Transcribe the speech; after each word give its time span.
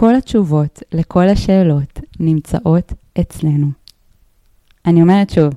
כל 0.00 0.14
התשובות 0.14 0.82
לכל 0.92 1.28
השאלות 1.28 2.00
נמצאות 2.20 2.92
אצלנו. 3.20 3.66
אני 4.86 5.02
אומרת 5.02 5.30
שוב, 5.30 5.54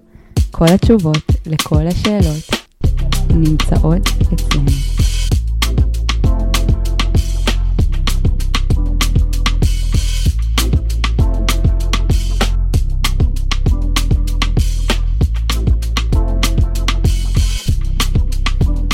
כל 0.52 0.66
התשובות 0.66 1.24
לכל 1.46 1.88
השאלות 1.88 2.50
נמצאות 3.30 4.08
אצלנו. 4.34 4.72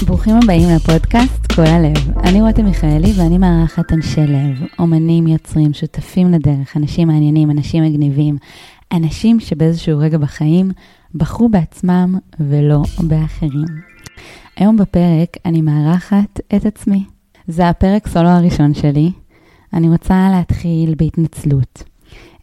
ברוכים 0.05 0.35
הבאים 0.43 0.69
לפודקאסט 0.75 1.46
כל 1.57 1.65
הלב. 1.65 2.17
אני 2.17 2.41
רותם 2.41 2.65
מיכאלי 2.65 3.13
ואני 3.17 3.37
מארחת 3.37 3.93
אנשי 3.93 4.21
לב, 4.21 4.67
אומנים, 4.79 5.27
יוצרים, 5.27 5.73
שותפים 5.73 6.31
לדרך, 6.31 6.77
אנשים 6.77 7.07
מעניינים, 7.07 7.51
אנשים 7.51 7.83
מגניבים, 7.83 8.37
אנשים 8.91 9.39
שבאיזשהו 9.39 9.99
רגע 9.99 10.17
בחיים 10.17 10.71
בחרו 11.15 11.49
בעצמם 11.49 12.15
ולא 12.39 12.81
באחרים. 12.99 13.65
היום 14.57 14.77
בפרק 14.77 15.37
אני 15.45 15.61
מארחת 15.61 16.39
את 16.55 16.65
עצמי. 16.65 17.03
זה 17.47 17.69
הפרק 17.69 18.07
סולו 18.07 18.29
הראשון 18.29 18.73
שלי. 18.73 19.11
אני 19.73 19.89
רוצה 19.89 20.29
להתחיל 20.31 20.95
בהתנצלות. 20.97 21.83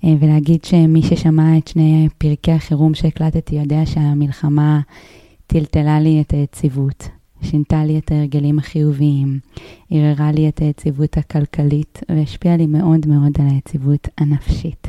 אה, 0.05 0.15
ולהגיד 0.21 0.65
שמי 0.65 1.03
ששמע 1.03 1.59
את 1.59 1.69
שני 1.69 2.09
פרקי 2.19 2.53
החירום 2.53 2.95
שהקלטתי 2.95 3.57
יודע 3.57 3.87
שהמלחמה 3.87 4.81
טלטלה 5.47 6.01
לי 6.01 6.21
את 6.21 6.33
היציבות. 6.33 7.09
שינתה 7.45 7.85
לי 7.85 7.99
את 7.99 8.13
ההרגלים 8.13 8.59
החיוביים, 8.59 9.39
ערערה 9.91 10.33
לי 10.33 10.49
את 10.49 10.59
היציבות 10.59 11.17
הכלכלית 11.17 12.01
והשפיעה 12.09 12.57
לי 12.57 12.67
מאוד 12.67 13.07
מאוד 13.09 13.33
על 13.39 13.47
היציבות 13.51 14.09
הנפשית. 14.19 14.87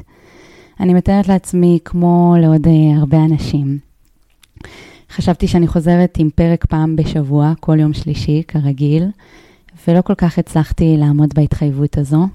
אני 0.80 0.94
מתארת 0.94 1.27
לעצמי 1.27 1.80
כמו 1.85 2.35
לעוד 2.41 2.68
אה, 2.68 2.98
הרבה 2.98 3.26
אנשים. 3.26 3.80
חשבתי 5.12 5.48
שאני 5.48 5.68
חוזרת 5.68 6.15
עם 6.18 6.30
פרק 6.35 6.65
פעם 6.65 6.96
בשבוע, 6.96 7.54
כל 7.60 7.80
יום 7.80 7.93
שלישי, 7.93 8.43
כרגיל, 8.48 9.04
ולא 9.87 10.02
כל 10.02 10.15
כך 10.15 10.40
הצלחתי 10.40 10.98
לעמוד 10.98 11.30
בהתחייבות 11.35 11.98
הזו, 11.98 12.27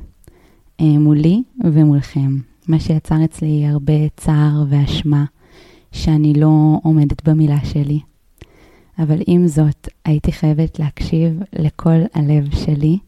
אה, 0.80 0.98
מולי 0.98 1.42
ומולכם, 1.64 2.36
מה 2.68 2.80
שיצר 2.80 3.24
אצלי 3.24 3.66
הרבה 3.66 4.08
צער 4.16 4.64
ואשמה, 4.68 5.24
שאני 5.92 6.34
לא 6.34 6.78
עומדת 6.82 7.28
במילה 7.28 7.58
שלי. 7.64 8.00
אבל 9.02 9.18
עם 9.26 9.46
זאת, 9.46 9.88
הייתי 10.04 10.32
חייבת 10.32 10.78
להקשיב 10.78 11.42
לכל 11.52 12.00
הלב 12.14 12.54
שלי 12.54 12.98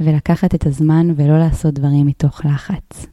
ולקחת 0.00 0.54
את 0.54 0.66
הזמן 0.66 1.06
ולא 1.16 1.38
לעשות 1.38 1.74
דברים 1.74 2.06
מתוך 2.06 2.44
לחץ. 2.44 3.06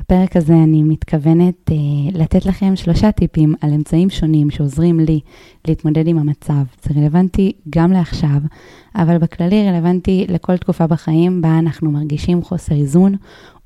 בפרק 0.00 0.36
הזה 0.36 0.52
אני 0.52 0.82
מתכוונת 0.82 1.70
אה, 1.70 1.76
לתת 2.12 2.46
לכם 2.46 2.76
שלושה 2.76 3.12
טיפים 3.12 3.54
על 3.60 3.72
אמצעים 3.72 4.10
שונים 4.10 4.50
שעוזרים 4.50 5.00
לי 5.00 5.20
להתמודד 5.68 6.06
עם 6.06 6.18
המצב. 6.18 6.62
זה 6.82 6.94
רלוונטי 6.96 7.52
גם 7.70 7.92
לעכשיו, 7.92 8.38
אבל 8.94 9.18
בכללי 9.18 9.68
רלוונטי 9.68 10.26
לכל 10.28 10.56
תקופה 10.56 10.86
בחיים 10.86 11.42
בה 11.42 11.58
אנחנו 11.58 11.90
מרגישים 11.90 12.42
חוסר 12.42 12.74
איזון 12.74 13.14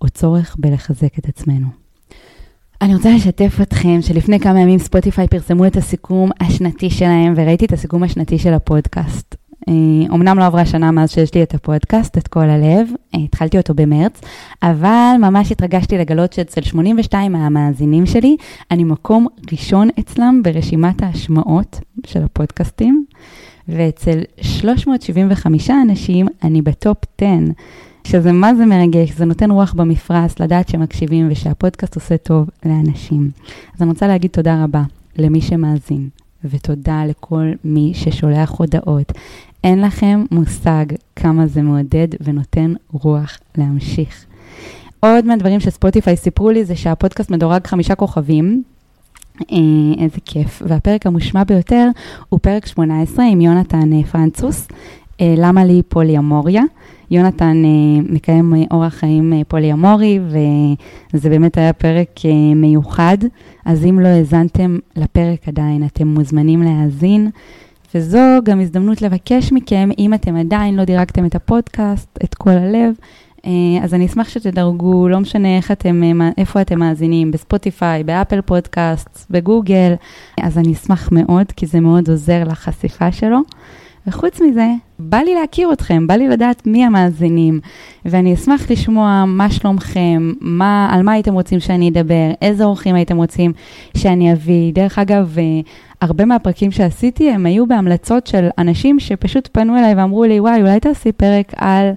או 0.02 0.08
צורך 0.08 0.56
בלחזק 0.58 1.18
את 1.18 1.28
עצמנו. 1.28 1.83
אני 2.82 2.94
רוצה 2.94 3.14
לשתף 3.14 3.58
אתכם 3.62 4.02
שלפני 4.02 4.40
כמה 4.40 4.60
ימים 4.60 4.78
ספוטיפיי 4.78 5.28
פרסמו 5.28 5.66
את 5.66 5.76
הסיכום 5.76 6.30
השנתי 6.40 6.90
שלהם 6.90 7.34
וראיתי 7.36 7.64
את 7.64 7.72
הסיכום 7.72 8.02
השנתי 8.02 8.38
של 8.38 8.54
הפודקאסט. 8.54 9.34
אומנם 10.10 10.38
לא 10.38 10.46
עברה 10.46 10.66
שנה 10.66 10.90
מאז 10.90 11.10
שיש 11.10 11.34
לי 11.34 11.42
את 11.42 11.54
הפודקאסט, 11.54 12.18
את 12.18 12.28
כל 12.28 12.50
הלב, 12.50 12.88
אה, 13.14 13.20
התחלתי 13.20 13.58
אותו 13.58 13.74
במרץ, 13.74 14.20
אבל 14.62 15.14
ממש 15.20 15.52
התרגשתי 15.52 15.98
לגלות 15.98 16.32
שאצל 16.32 16.60
82 16.60 17.32
מהמאזינים 17.32 18.06
שלי, 18.06 18.36
אני 18.70 18.84
מקום 18.84 19.26
ראשון 19.52 19.88
אצלם 20.00 20.40
ברשימת 20.44 21.02
ההשמעות 21.02 21.80
של 22.06 22.22
הפודקאסטים, 22.22 23.04
ואצל 23.68 24.18
375 24.40 25.70
אנשים 25.70 26.26
אני 26.42 26.62
בטופ 26.62 26.96
10. 27.18 27.26
שזה 28.04 28.32
מה 28.32 28.54
זה 28.54 28.66
מרגש, 28.66 29.12
זה 29.12 29.24
נותן 29.24 29.50
רוח 29.50 29.72
במפרש, 29.72 30.32
לדעת 30.40 30.68
שמקשיבים 30.68 31.28
ושהפודקאסט 31.30 31.94
עושה 31.94 32.16
טוב 32.16 32.50
לאנשים. 32.66 33.30
אז 33.74 33.82
אני 33.82 33.90
רוצה 33.90 34.06
להגיד 34.06 34.30
תודה 34.30 34.64
רבה 34.64 34.82
למי 35.18 35.40
שמאזין, 35.40 36.08
ותודה 36.44 37.04
לכל 37.06 37.52
מי 37.64 37.92
ששולח 37.94 38.50
הודעות. 38.50 39.12
אין 39.64 39.80
לכם 39.80 40.24
מושג 40.30 40.86
כמה 41.16 41.46
זה 41.46 41.62
מעודד 41.62 42.08
ונותן 42.20 42.74
רוח 42.92 43.38
להמשיך. 43.58 44.24
עוד 45.00 45.24
מהדברים 45.24 45.60
שספוטיפיי 45.60 46.16
סיפרו 46.16 46.50
לי 46.50 46.64
זה 46.64 46.76
שהפודקאסט 46.76 47.30
מדורג 47.30 47.66
חמישה 47.66 47.94
כוכבים. 47.94 48.62
אה, 49.52 49.56
איזה 49.98 50.16
כיף. 50.24 50.62
והפרק 50.66 51.06
המושמע 51.06 51.44
ביותר 51.44 51.88
הוא 52.28 52.40
פרק 52.42 52.66
18 52.66 53.24
עם 53.24 53.40
יונתן 53.40 53.92
אה, 53.92 54.02
פרנצוס, 54.02 54.68
אה, 55.20 55.34
למה 55.36 55.64
לי 55.64 55.82
פוליאמוריה. 55.88 56.62
יונתן 57.10 57.62
אה, 57.64 58.02
מקיים 58.08 58.54
אה, 58.54 58.62
אורח 58.70 58.94
חיים 58.94 59.32
אה, 59.32 59.40
פוליאמורי, 59.48 60.20
וזה 61.12 61.28
באמת 61.28 61.58
היה 61.58 61.72
פרק 61.72 62.20
מיוחד. 62.56 63.18
אז 63.64 63.84
אם 63.84 64.00
לא 64.00 64.08
האזנתם 64.08 64.78
לפרק 64.96 65.48
עדיין, 65.48 65.86
אתם 65.86 66.08
מוזמנים 66.08 66.62
להאזין. 66.62 67.30
וזו 67.94 68.18
גם 68.44 68.60
הזדמנות 68.60 69.02
לבקש 69.02 69.52
מכם, 69.52 69.90
אם 69.98 70.14
אתם 70.14 70.36
עדיין 70.36 70.76
לא 70.76 70.84
דירגתם 70.84 71.26
את 71.26 71.34
הפודקאסט, 71.34 72.18
את 72.24 72.34
כל 72.34 72.50
הלב, 72.50 72.94
אז 73.82 73.94
אני 73.94 74.06
אשמח 74.06 74.28
שתדרגו, 74.28 75.08
לא 75.08 75.20
משנה 75.20 75.56
איך 75.56 75.70
אתם, 75.70 76.02
איפה 76.38 76.60
אתם 76.60 76.78
מאזינים, 76.78 77.30
בספוטיפיי, 77.30 78.04
באפל 78.04 78.40
פודקאסט, 78.40 79.26
בגוגל, 79.30 79.94
אז 80.42 80.58
אני 80.58 80.72
אשמח 80.72 81.08
מאוד, 81.12 81.52
כי 81.56 81.66
זה 81.66 81.80
מאוד 81.80 82.10
עוזר 82.10 82.44
לחשיפה 82.44 83.12
שלו. 83.12 83.38
וחוץ 84.06 84.40
מזה, 84.40 84.66
בא 84.98 85.18
לי 85.18 85.34
להכיר 85.34 85.72
אתכם, 85.72 86.06
בא 86.06 86.14
לי 86.14 86.28
לדעת 86.28 86.66
מי 86.66 86.84
המאזינים, 86.84 87.60
ואני 88.04 88.34
אשמח 88.34 88.70
לשמוע 88.70 89.24
מה 89.26 89.50
שלומכם, 89.50 90.32
מה, 90.40 90.88
על 90.92 91.02
מה 91.02 91.12
הייתם 91.12 91.34
רוצים 91.34 91.60
שאני 91.60 91.88
אדבר, 91.88 92.30
איזה 92.42 92.64
אורחים 92.64 92.94
הייתם 92.94 93.16
רוצים 93.16 93.52
שאני 93.96 94.32
אביא. 94.32 94.72
דרך 94.72 94.98
אגב, 94.98 95.36
אה, 95.38 95.44
הרבה 96.00 96.24
מהפרקים 96.24 96.70
שעשיתי 96.70 97.30
הם 97.30 97.46
היו 97.46 97.66
בהמלצות 97.66 98.26
של 98.26 98.48
אנשים 98.58 99.00
שפשוט 99.00 99.48
פנו 99.52 99.78
אליי 99.78 99.94
ואמרו 99.94 100.24
לי, 100.24 100.40
וואי, 100.40 100.62
אולי 100.62 100.80
תעשי 100.80 101.12
פרק 101.12 101.52
על 101.56 101.90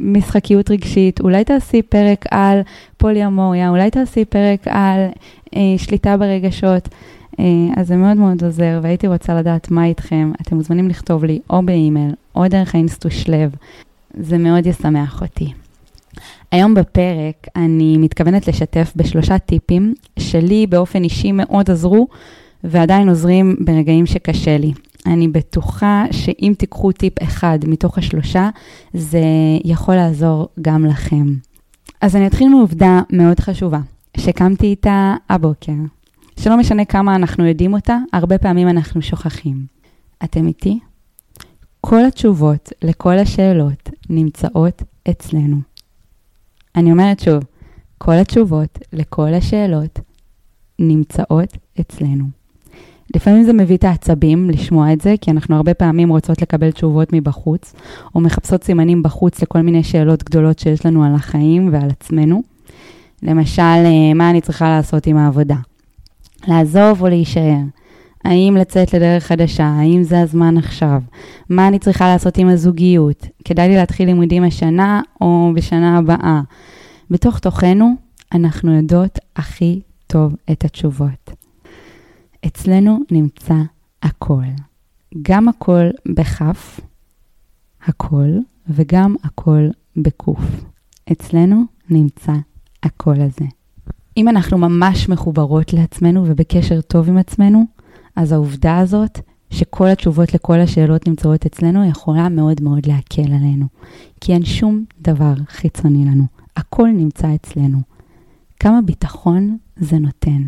משחקיות 0.00 0.70
רגשית, 0.70 1.20
אולי 1.20 1.44
תעשי 1.44 1.82
פרק 1.82 2.24
על 2.30 2.60
פוליאמוריה, 2.96 3.68
אולי 3.68 3.90
תעשי 3.90 4.24
פרק 4.24 4.68
על 4.68 5.06
אה, 5.56 5.60
שליטה 5.76 6.16
ברגשות. 6.16 6.88
אה, 7.38 7.44
אז 7.76 7.88
זה 7.88 7.96
מאוד 7.96 8.16
מאוד 8.16 8.44
עוזר, 8.44 8.80
והייתי 8.82 9.06
רוצה 9.06 9.34
לדעת 9.34 9.70
מה 9.70 9.84
איתכם. 9.84 10.32
אתם 10.42 10.56
מוזמנים 10.56 10.88
לכתוב 10.88 11.24
לי 11.24 11.38
או 11.50 11.62
באימייל 11.62 12.14
או 12.34 12.48
דרך 12.48 12.74
האינסטוש 12.74 13.28
לב, 13.28 13.54
זה 14.20 14.38
מאוד 14.38 14.66
ישמח 14.66 15.22
אותי. 15.22 15.52
היום 16.52 16.74
בפרק 16.74 17.46
אני 17.56 17.98
מתכוונת 17.98 18.48
לשתף 18.48 18.92
בשלושה 18.96 19.38
טיפים 19.38 19.94
שלי 20.18 20.66
באופן 20.66 21.04
אישי 21.04 21.32
מאוד 21.32 21.70
עזרו 21.70 22.08
ועדיין 22.64 23.08
עוזרים 23.08 23.56
ברגעים 23.60 24.06
שקשה 24.06 24.58
לי. 24.58 24.72
אני 25.06 25.28
בטוחה 25.28 26.04
שאם 26.10 26.52
תיקחו 26.58 26.92
טיפ 26.92 27.22
אחד 27.22 27.58
מתוך 27.66 27.98
השלושה, 27.98 28.50
זה 28.94 29.22
יכול 29.64 29.94
לעזור 29.94 30.48
גם 30.62 30.86
לכם. 30.86 31.34
אז 32.00 32.16
אני 32.16 32.26
אתחיל 32.26 32.48
מעובדה 32.48 33.00
מאוד 33.10 33.40
חשובה, 33.40 33.78
שקמתי 34.16 34.66
איתה 34.66 35.14
הבוקר, 35.30 35.72
שלא 36.42 36.56
משנה 36.56 36.84
כמה 36.84 37.14
אנחנו 37.16 37.46
יודעים 37.46 37.72
אותה, 37.72 37.98
הרבה 38.12 38.38
פעמים 38.38 38.68
אנחנו 38.68 39.02
שוכחים. 39.02 39.66
אתם 40.24 40.46
איתי? 40.46 40.78
כל 41.80 42.04
התשובות 42.04 42.72
לכל 42.82 43.18
השאלות 43.18 43.90
נמצאות 44.10 44.82
אצלנו. 45.10 45.56
אני 46.76 46.92
אומרת 46.92 47.20
שוב, 47.20 47.44
כל 47.98 48.12
התשובות 48.12 48.78
לכל 48.92 49.34
השאלות 49.34 49.98
נמצאות 50.78 51.56
אצלנו. 51.80 52.24
לפעמים 53.16 53.44
זה 53.44 53.52
מביא 53.52 53.76
את 53.76 53.84
העצבים 53.84 54.50
לשמוע 54.50 54.92
את 54.92 55.00
זה, 55.00 55.14
כי 55.20 55.30
אנחנו 55.30 55.56
הרבה 55.56 55.74
פעמים 55.74 56.08
רוצות 56.08 56.42
לקבל 56.42 56.70
תשובות 56.70 57.12
מבחוץ, 57.12 57.74
או 58.14 58.20
מחפשות 58.20 58.64
סימנים 58.64 59.02
בחוץ 59.02 59.42
לכל 59.42 59.60
מיני 59.60 59.84
שאלות 59.84 60.24
גדולות 60.24 60.58
שיש 60.58 60.86
לנו 60.86 61.04
על 61.04 61.14
החיים 61.14 61.68
ועל 61.72 61.90
עצמנו. 61.90 62.42
למשל, 63.22 63.62
אה, 63.62 64.14
מה 64.14 64.30
אני 64.30 64.40
צריכה 64.40 64.68
לעשות 64.68 65.06
עם 65.06 65.16
העבודה? 65.16 65.56
לעזוב 66.48 67.02
או 67.02 67.08
להישאר? 67.08 67.60
האם 68.24 68.56
לצאת 68.60 68.94
לדרך 68.94 69.26
חדשה? 69.26 69.64
האם 69.64 70.02
זה 70.02 70.20
הזמן 70.20 70.58
עכשיו? 70.58 71.02
מה 71.48 71.68
אני 71.68 71.78
צריכה 71.78 72.08
לעשות 72.08 72.38
עם 72.38 72.48
הזוגיות? 72.48 73.26
כדאי 73.44 73.68
לי 73.68 73.76
להתחיל 73.76 74.06
לימודים 74.06 74.44
השנה 74.44 75.00
או 75.20 75.52
בשנה 75.54 75.98
הבאה? 75.98 76.40
בתוך 77.10 77.38
תוכנו 77.38 77.94
אנחנו 78.32 78.76
יודעות 78.76 79.18
הכי 79.36 79.80
טוב 80.06 80.34
את 80.52 80.64
התשובות. 80.64 81.30
אצלנו 82.46 82.98
נמצא 83.10 83.54
הכל. 84.02 84.42
גם 85.22 85.48
הכל 85.48 85.84
בכף, 86.06 86.80
הכל, 87.84 88.28
וגם 88.68 89.16
הכל 89.24 89.68
בקוף. 89.96 90.40
אצלנו 91.12 91.64
נמצא 91.90 92.32
הקול 92.82 93.20
הזה. 93.20 93.59
אם 94.20 94.28
אנחנו 94.28 94.58
ממש 94.58 95.08
מחוברות 95.08 95.72
לעצמנו 95.72 96.24
ובקשר 96.26 96.80
טוב 96.80 97.08
עם 97.08 97.18
עצמנו, 97.18 97.64
אז 98.16 98.32
העובדה 98.32 98.78
הזאת 98.78 99.18
שכל 99.50 99.86
התשובות 99.86 100.34
לכל 100.34 100.60
השאלות 100.60 101.08
נמצאות 101.08 101.46
אצלנו 101.46 101.84
יכולה 101.84 102.28
מאוד 102.28 102.62
מאוד 102.62 102.86
להקל 102.86 103.32
עלינו. 103.32 103.66
כי 104.20 104.32
אין 104.32 104.44
שום 104.44 104.84
דבר 105.00 105.34
חיצוני 105.48 106.04
לנו, 106.04 106.24
הכל 106.56 106.88
נמצא 106.88 107.34
אצלנו. 107.34 107.78
כמה 108.58 108.82
ביטחון 108.82 109.58
זה 109.76 109.98
נותן. 109.98 110.42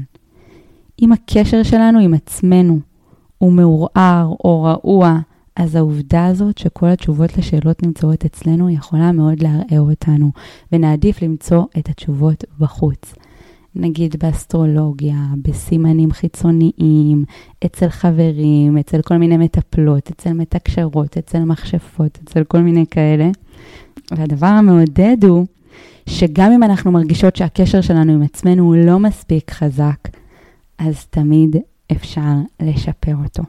אם 1.03 1.13
הקשר 1.13 1.63
שלנו 1.63 1.99
עם 1.99 2.15
עצמנו 2.15 2.81
הוא 3.39 3.53
מעורער 3.53 4.27
או 4.45 4.63
רעוע, 4.63 5.19
אז 5.57 5.75
העובדה 5.75 6.27
הזאת 6.27 6.59
שכל 6.59 6.87
התשובות 6.87 7.39
לשאלות 7.39 7.83
נמצאות 7.83 8.25
אצלנו 8.25 8.71
יכולה 8.71 9.13
מאוד 9.13 9.43
לערער 9.43 9.81
אותנו, 9.81 10.31
ונעדיף 10.73 11.23
למצוא 11.23 11.65
את 11.79 11.89
התשובות 11.89 12.45
בחוץ. 12.59 13.15
נגיד 13.77 14.17
באסטרולוגיה, 14.19 15.27
בסימנים 15.43 16.13
חיצוניים, 16.13 17.25
אצל 17.65 17.89
חברים, 17.89 18.79
אצל 18.79 19.03
כל 19.03 19.17
מיני 19.17 19.37
מטפלות, 19.37 20.11
אצל 20.11 20.33
מתקשרות, 20.33 21.17
אצל 21.17 21.39
מכשפות, 21.39 22.19
אצל 22.25 22.45
כל 22.45 22.59
מיני 22.59 22.85
כאלה. 22.91 23.31
והדבר 24.11 24.47
המעודד 24.47 25.25
הוא 25.25 25.47
שגם 26.07 26.53
אם 26.53 26.63
אנחנו 26.63 26.93
מרגישות 26.93 27.37
שהקשר 27.37 27.81
שלנו 27.81 28.13
עם 28.13 28.23
עצמנו 28.23 28.65
הוא 28.65 28.77
לא 28.77 28.99
מספיק 28.99 29.51
חזק, 29.51 30.09
אז 30.79 31.07
תמיד 31.07 31.57
אפשר 31.93 32.33
לשפר 32.63 33.15
אותו. 33.25 33.43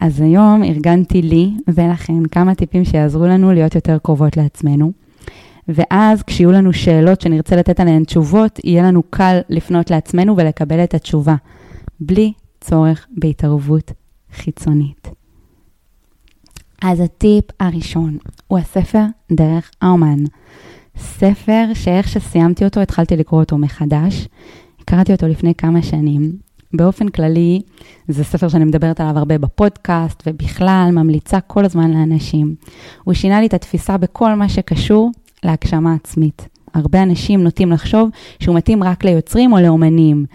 אז 0.00 0.20
היום 0.20 0.64
ארגנתי 0.64 1.22
לי 1.22 1.50
ולכן 1.68 2.26
כמה 2.30 2.54
טיפים 2.54 2.84
שיעזרו 2.84 3.26
לנו 3.26 3.52
להיות 3.52 3.74
יותר 3.74 3.98
קרובות 3.98 4.36
לעצמנו. 4.36 4.92
ואז 5.68 6.22
כשיהיו 6.22 6.52
לנו 6.52 6.72
שאלות 6.72 7.20
שנרצה 7.20 7.56
לתת 7.56 7.80
עליהן 7.80 8.04
תשובות, 8.04 8.60
יהיה 8.64 8.82
לנו 8.82 9.02
קל 9.10 9.38
לפנות 9.48 9.90
לעצמנו 9.90 10.36
ולקבל 10.36 10.84
את 10.84 10.94
התשובה, 10.94 11.34
בלי 12.00 12.32
צורך 12.60 13.06
בהתערבות 13.10 13.92
חיצונית. 14.32 15.08
אז 16.82 17.00
הטיפ 17.00 17.44
הראשון 17.60 18.18
הוא 18.46 18.58
הספר 18.58 19.02
דרך 19.32 19.70
האומן. 19.82 20.18
ספר 20.96 21.64
שאיך 21.74 22.08
שסיימתי 22.08 22.64
אותו 22.64 22.80
התחלתי 22.80 23.16
לקרוא 23.16 23.40
אותו 23.40 23.58
מחדש. 23.58 24.28
קראתי 24.84 25.12
אותו 25.12 25.28
לפני 25.28 25.54
כמה 25.54 25.82
שנים. 25.82 26.32
באופן 26.72 27.08
כללי, 27.08 27.62
זה 28.08 28.24
ספר 28.24 28.48
שאני 28.48 28.64
מדברת 28.64 29.00
עליו 29.00 29.18
הרבה 29.18 29.38
בפודקאסט, 29.38 30.22
ובכלל 30.26 30.90
ממליצה 30.92 31.40
כל 31.40 31.64
הזמן 31.64 31.90
לאנשים. 31.90 32.54
הוא 33.04 33.14
שינה 33.14 33.40
לי 33.40 33.46
את 33.46 33.54
התפיסה 33.54 33.96
בכל 33.96 34.34
מה 34.34 34.48
שקשור 34.48 35.10
להגשמה 35.44 35.94
עצמית. 35.94 36.48
הרבה 36.74 37.02
אנשים 37.02 37.44
נוטים 37.44 37.72
לחשוב 37.72 38.10
שהוא 38.40 38.56
מתאים 38.56 38.82
רק 38.82 39.04
ליוצרים 39.04 39.52
או 39.52 39.58
לאומנים. 39.58 40.26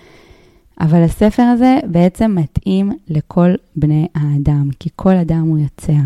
אבל 0.80 1.04
הספר 1.04 1.44
הזה 1.44 1.80
בעצם 1.88 2.36
מתאים 2.40 2.92
לכל 3.08 3.54
בני 3.76 4.08
האדם, 4.16 4.70
כי 4.80 4.90
כל 4.96 5.16
אדם 5.16 5.42
הוא 5.42 5.60
יוצר. 5.60 6.04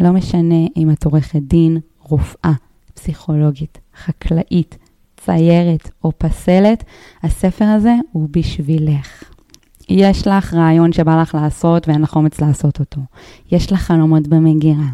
לא 0.00 0.10
משנה 0.10 0.66
אם 0.76 0.90
את 0.90 1.04
עורכת 1.04 1.40
דין, 1.40 1.78
רופאה, 2.02 2.52
פסיכולוגית, 2.94 3.78
חקלאית, 4.04 4.78
ציירת 5.16 5.90
או 6.04 6.12
פסלת, 6.18 6.84
הספר 7.22 7.64
הזה 7.64 7.94
הוא 8.12 8.28
בשבילך. 8.30 9.24
יש 9.88 10.26
לך 10.26 10.54
רעיון 10.54 10.92
שבא 10.92 11.22
לך 11.22 11.34
לעשות 11.34 11.88
ואין 11.88 12.02
לך 12.02 12.16
אומץ 12.16 12.40
לעשות 12.40 12.80
אותו. 12.80 13.00
יש 13.52 13.72
לך 13.72 13.80
חלומות 13.80 14.28
במגירה. 14.28 14.88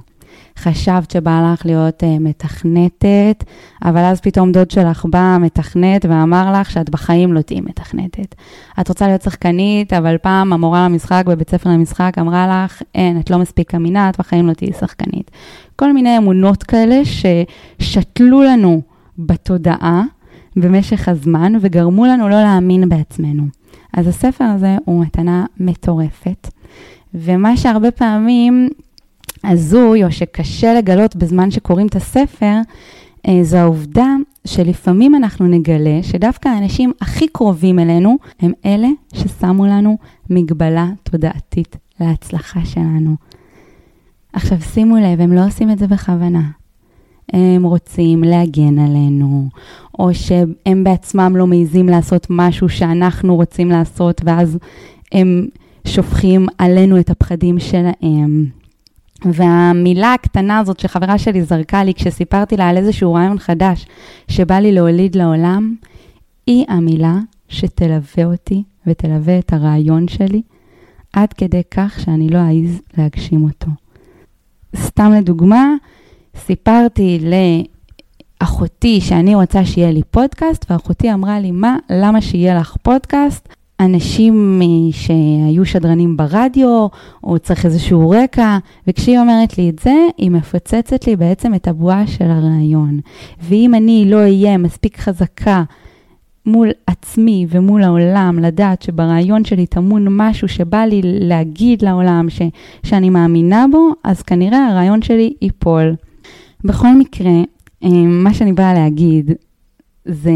חשבת 0.59 1.11
שבא 1.11 1.53
לך 1.53 1.67
להיות 1.67 2.03
uh, 2.03 2.07
מתכנתת, 2.21 3.45
אבל 3.85 4.01
אז 4.01 4.21
פתאום 4.21 4.53
דוד 4.53 4.71
שלך 4.71 5.05
בא, 5.05 5.37
מתכנת, 5.41 6.05
ואמר 6.05 6.61
לך 6.61 6.71
שאת 6.71 6.91
בחיים 6.91 7.33
לא 7.33 7.41
תהיי 7.41 7.61
מתכנתת. 7.61 8.35
את 8.81 8.89
רוצה 8.89 9.07
להיות 9.07 9.23
שחקנית, 9.23 9.93
אבל 9.93 10.19
פעם 10.19 10.53
המורה 10.53 10.85
למשחק 10.85 11.23
בבית 11.27 11.51
ספר 11.51 11.71
למשחק 11.71 12.13
אמרה 12.19 12.65
לך, 12.65 12.83
אין, 12.95 13.21
את 13.21 13.31
לא 13.31 13.39
מספיק 13.39 13.75
אמינה, 13.75 14.09
את 14.09 14.19
בחיים 14.19 14.47
לא 14.47 14.53
תהיי 14.53 14.73
שחקנית. 14.73 15.31
כל 15.77 15.93
מיני 15.93 16.19
אמונות 16.19 16.63
כאלה 16.63 17.01
ששתלו 17.05 18.43
לנו 18.43 18.83
בתודעה 19.19 20.03
במשך 20.57 21.09
הזמן 21.09 21.53
וגרמו 21.61 22.07
לנו 22.07 22.29
לא 22.29 22.43
להאמין 22.43 22.89
בעצמנו. 22.89 23.45
אז 23.93 24.07
הספר 24.07 24.45
הזה 24.45 24.77
הוא 24.85 25.03
מתנה 25.03 25.45
מטורפת, 25.61 26.49
ומה 27.15 27.57
שהרבה 27.57 27.91
פעמים 27.91 28.69
הזוי 29.45 30.05
או 30.05 30.13
שקשה 30.13 30.75
לגלות 30.75 31.17
בזמן 31.17 31.51
שקוראים 31.51 31.87
את 31.87 31.97
הספר, 31.97 32.55
אה, 33.29 33.39
זו 33.43 33.57
העובדה 33.57 34.15
שלפעמים 34.47 35.15
אנחנו 35.15 35.47
נגלה 35.47 36.03
שדווקא 36.03 36.49
האנשים 36.49 36.93
הכי 37.01 37.29
קרובים 37.29 37.79
אלינו 37.79 38.19
הם 38.41 38.53
אלה 38.65 38.89
ששמו 39.15 39.67
לנו 39.67 39.99
מגבלה 40.31 40.89
תודעתית 41.03 41.77
להצלחה 42.01 42.65
שלנו. 42.65 43.17
עכשיו 44.33 44.61
שימו 44.61 44.97
לב, 44.97 45.21
הם 45.21 45.33
לא 45.33 45.47
עושים 45.47 45.71
את 45.71 45.79
זה 45.79 45.87
בכוונה. 45.87 46.43
הם 47.33 47.63
רוצים 47.63 48.25
להגן 48.25 48.79
עלינו, 48.79 49.49
או 49.99 50.15
שהם 50.15 50.85
בעצמם 50.85 51.33
לא 51.37 51.47
מעיזים 51.47 51.89
לעשות 51.89 52.27
משהו 52.31 52.69
שאנחנו 52.69 53.37
רוצים 53.37 53.71
לעשות, 53.71 54.21
ואז 54.25 54.59
הם 55.13 55.47
שופכים 55.87 56.47
עלינו 56.59 57.01
את 57.01 57.11
הפחדים 57.11 57.59
שלהם. 57.59 58.47
והמילה 59.25 60.15
הקטנה 60.15 60.59
הזאת 60.59 60.81
שחברה 60.81 61.19
שלי 61.19 61.43
זרקה 61.43 61.85
לי 61.85 61.95
כשסיפרתי 61.95 62.57
לה 62.57 62.69
על 62.69 62.77
איזשהו 62.77 63.15
רעיון 63.15 63.39
חדש 63.39 63.87
שבא 64.29 64.55
לי 64.55 64.73
להוליד 64.73 65.15
לעולם, 65.15 65.75
היא 66.47 66.65
המילה 66.69 67.19
שתלווה 67.49 68.25
אותי 68.25 68.63
ותלווה 68.87 69.39
את 69.39 69.53
הרעיון 69.53 70.09
שלי 70.09 70.43
עד 71.13 71.33
כדי 71.33 71.63
כך 71.71 72.01
שאני 72.01 72.29
לא 72.29 72.39
אעז 72.39 72.81
להגשים 72.99 73.45
אותו. 73.45 73.67
סתם 74.77 75.13
לדוגמה, 75.13 75.75
סיפרתי 76.37 77.21
לאחותי 78.41 79.01
שאני 79.01 79.35
רוצה 79.35 79.65
שיהיה 79.65 79.93
לי 79.93 80.03
פודקאסט, 80.11 80.71
ואחותי 80.71 81.13
אמרה 81.13 81.41
לי, 81.41 81.51
מה, 81.51 81.77
למה 81.91 82.21
שיהיה 82.21 82.59
לך 82.59 82.77
פודקאסט? 82.83 83.49
אנשים 83.81 84.63
שהיו 84.93 85.65
שדרנים 85.65 86.17
ברדיו, 86.17 86.87
או 87.25 87.39
צריך 87.39 87.67
איזשהו 87.67 88.11
רקע, 88.11 88.59
וכשהיא 88.87 89.19
אומרת 89.19 89.59
לי 89.59 89.71
את 89.71 89.79
זה, 89.79 89.95
היא 90.19 90.31
מפוצצת 90.31 91.07
לי 91.07 91.17
בעצם 91.17 91.55
את 91.55 91.69
הבועה 91.69 92.07
של 92.07 92.31
הרעיון. 92.31 93.01
ואם 93.43 93.75
אני 93.75 94.05
לא 94.09 94.17
אהיה 94.17 94.59
מספיק 94.59 94.99
חזקה 94.99 95.63
מול 96.47 96.71
עצמי 96.87 97.47
ומול 97.49 97.83
העולם, 97.83 98.39
לדעת 98.43 98.83
שברעיון 98.83 99.45
שלי 99.45 99.67
טמון 99.67 100.07
משהו 100.11 100.49
שבא 100.49 100.85
לי 100.85 101.01
להגיד 101.05 101.83
לעולם 101.83 102.31
ש, 102.31 102.43
שאני 102.83 103.11
מאמינה 103.11 103.65
בו, 103.73 103.91
אז 104.05 104.23
כנראה 104.23 104.67
הרעיון 104.67 105.03
שלי 105.03 105.33
ייפול. 105.43 105.95
בכל 106.65 106.93
מקרה, 106.99 107.33
אה, 107.85 107.89
מה 108.07 108.35
שאני 108.35 108.53
באה 108.53 108.75
להגיד 108.75 109.31
זה 110.07 110.33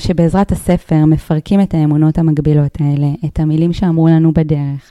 שבעזרת 0.00 0.52
הספר 0.52 1.04
מפרקים 1.04 1.60
את 1.60 1.74
האמונות 1.74 2.18
המגבילות 2.18 2.78
האלה, 2.80 3.06
את 3.24 3.40
המילים 3.40 3.72
שאמרו 3.72 4.08
לנו 4.08 4.32
בדרך, 4.32 4.90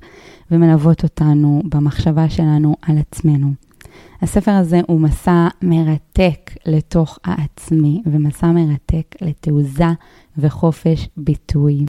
ומלוות 0.52 1.04
אותנו 1.04 1.62
במחשבה 1.66 2.30
שלנו 2.30 2.76
על 2.82 2.98
עצמנו. 2.98 3.52
הספר 4.22 4.52
הזה 4.52 4.82
הוא 4.88 5.02
מסע 5.02 5.48
מרתק 5.62 6.52
לתוך 6.66 7.20
העצמי, 7.24 8.02
ומסע 8.06 8.48
מרתק 8.48 9.16
לתעוזה 9.22 9.90
וחופש 10.38 11.10
ביטוי. 11.18 11.86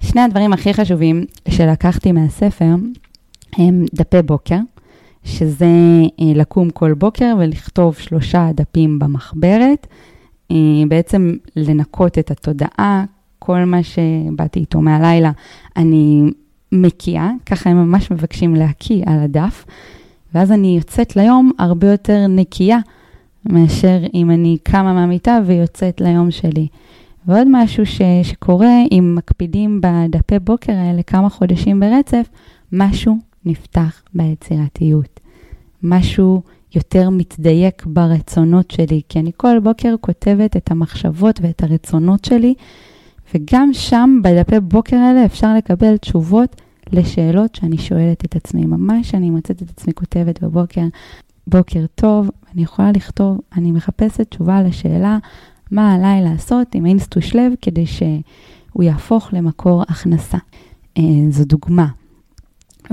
שני 0.00 0.20
הדברים 0.20 0.52
הכי 0.52 0.74
חשובים 0.74 1.24
שלקחתי 1.48 2.12
מהספר 2.12 2.74
הם 3.52 3.84
דפי 3.94 4.22
בוקר, 4.22 4.58
שזה 5.24 5.66
אה, 6.20 6.32
לקום 6.34 6.70
כל 6.70 6.94
בוקר 6.94 7.34
ולכתוב 7.38 7.94
שלושה 7.94 8.48
דפים 8.54 8.98
במחברת, 8.98 9.86
בעצם 10.88 11.36
לנקות 11.56 12.18
את 12.18 12.30
התודעה, 12.30 13.04
כל 13.38 13.64
מה 13.64 13.82
שבאתי 13.82 14.60
איתו 14.60 14.80
מהלילה 14.80 15.30
אני 15.76 16.22
מקיאה, 16.72 17.30
ככה 17.46 17.70
הם 17.70 17.76
ממש 17.76 18.10
מבקשים 18.10 18.54
להקיא 18.54 19.02
על 19.06 19.18
הדף, 19.20 19.64
ואז 20.34 20.52
אני 20.52 20.76
יוצאת 20.76 21.16
ליום 21.16 21.50
הרבה 21.58 21.90
יותר 21.90 22.26
נקייה 22.28 22.78
מאשר 23.44 23.98
אם 24.14 24.30
אני 24.30 24.56
קמה 24.62 24.92
מהמיטה 24.92 25.38
ויוצאת 25.46 26.00
ליום 26.00 26.30
שלי. 26.30 26.66
ועוד 27.26 27.46
משהו 27.50 27.86
ש, 27.86 28.00
שקורה, 28.22 28.82
אם 28.92 29.14
מקפידים 29.18 29.80
בדפי 29.80 30.38
בוקר 30.38 30.72
האלה 30.72 31.02
כמה 31.02 31.28
חודשים 31.28 31.80
ברצף, 31.80 32.28
משהו 32.72 33.16
נפתח 33.44 34.02
ביצירתיות. 34.14 35.20
משהו 35.82 36.42
יותר 36.74 37.10
מתדייק 37.10 37.86
ברצונות 37.86 38.70
שלי, 38.70 39.00
כי 39.08 39.18
אני 39.18 39.30
כל 39.36 39.58
בוקר 39.62 39.94
כותבת 40.00 40.56
את 40.56 40.70
המחשבות 40.70 41.40
ואת 41.42 41.62
הרצונות 41.62 42.24
שלי, 42.24 42.54
וגם 43.34 43.70
שם 43.72 44.20
בדפי 44.24 44.60
בוקר 44.60 44.96
האלה 44.96 45.24
אפשר 45.24 45.54
לקבל 45.54 45.96
תשובות 45.96 46.60
לשאלות 46.92 47.54
שאני 47.54 47.78
שואלת 47.78 48.24
את 48.24 48.36
עצמי. 48.36 48.66
ממש 48.66 49.14
אני 49.14 49.30
מוצאת 49.30 49.62
את 49.62 49.70
עצמי 49.70 49.92
כותבת 49.94 50.42
בבוקר, 50.42 50.82
בוקר 51.46 51.84
טוב, 51.94 52.30
אני 52.54 52.62
יכולה 52.62 52.92
לכתוב, 52.92 53.40
אני 53.56 53.72
מחפשת 53.72 54.20
תשובה 54.20 54.62
לשאלה, 54.62 55.18
מה 55.70 55.94
עליי 55.94 56.22
לעשות 56.22 56.74
עם 56.74 56.84
האינסטוש 56.84 57.34
לב 57.34 57.52
כדי 57.62 57.86
שהוא 57.86 58.82
יהפוך 58.82 59.28
למקור 59.32 59.82
הכנסה. 59.82 60.38
אה, 60.98 61.02
זו 61.30 61.44
דוגמה. 61.44 61.86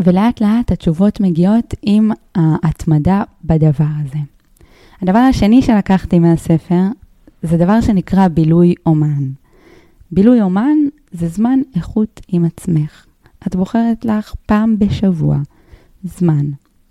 ולאט 0.05 0.41
לאט 0.41 0.71
התשובות 0.71 1.19
מגיעות 1.19 1.73
עם 1.81 2.11
ההתמדה 2.35 3.23
בדבר 3.43 3.85
הזה. 4.05 4.19
הדבר 5.01 5.19
השני 5.19 5.61
שלקחתי 5.61 6.19
מהספר 6.19 6.83
זה 7.43 7.57
דבר 7.57 7.81
שנקרא 7.81 8.27
בילוי 8.27 8.75
אומן. 8.85 9.29
בילוי 10.11 10.41
אומן 10.41 10.77
זה 11.11 11.27
זמן 11.27 11.59
איכות 11.75 12.21
עם 12.27 12.45
עצמך. 12.45 13.05
את 13.47 13.55
בוחרת 13.55 14.05
לך 14.05 14.33
פעם 14.45 14.79
בשבוע 14.79 15.37
זמן, 16.03 16.45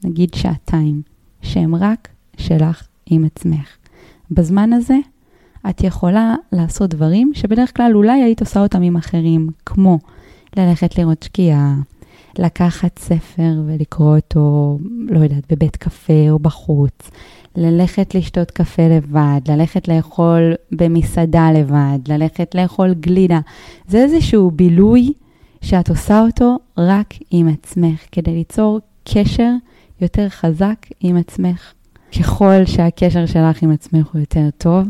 נגיד 0.05 0.35
שעתיים, 0.35 1.03
שהם 1.43 1.75
רק 1.75 2.09
שלך 2.37 2.87
עם 3.07 3.25
עצמך. 3.25 3.77
בזמן 4.31 4.73
הזה 4.73 4.99
את 5.71 5.85
יכולה 5.85 6.35
לעשות 6.53 6.91
דברים 6.91 7.31
שבדרך 7.35 7.77
כלל 7.77 7.93
אולי 7.95 8.23
היית 8.23 8.41
עושה 8.41 8.61
אותם 8.61 8.83
עם 8.83 8.97
אחרים, 8.97 9.49
כמו 9.67 9.99
ללכת 10.57 10.99
לראות 10.99 11.23
שקיעה, 11.23 11.75
לקחת 12.39 12.99
ספר 12.99 13.53
ולקרוא 13.67 14.17
אותו, 14.17 14.79
לא 15.09 15.19
יודעת, 15.19 15.53
בבית 15.53 15.77
קפה 15.77 16.31
או 16.31 16.39
בחוץ, 16.39 17.11
ללכת 17.57 18.15
לשתות 18.15 18.51
קפה 18.51 18.83
לבד, 18.89 19.41
ללכת 19.49 19.89
לאכול 19.89 20.55
במסעדה 20.73 21.53
לבד, 21.53 21.99
ללכת 22.09 22.55
לאכול 22.55 22.95
גלידה. 22.95 23.41
זה 23.89 23.99
איזשהו 23.99 24.51
בילוי 24.51 25.13
שאת 25.61 25.89
עושה 25.89 26.21
אותו 26.21 26.59
רק 26.79 27.15
עם 27.31 27.49
עצמך, 27.49 28.01
כדי 28.13 28.35
ליצור 28.35 28.81
קשר 29.05 29.51
יותר 30.01 30.29
חזק 30.29 30.87
עם 31.01 31.17
עצמך. 31.17 31.73
ככל 32.19 32.65
שהקשר 32.65 33.27
שלך 33.27 33.63
עם 33.63 33.71
עצמך 33.71 34.07
הוא 34.13 34.21
יותר 34.21 34.49
טוב, 34.59 34.89